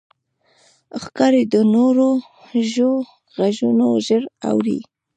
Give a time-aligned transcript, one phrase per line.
[1.03, 2.09] ښکاري د نورو
[2.73, 2.95] ژوو
[3.37, 4.79] غږونه ژر اوري.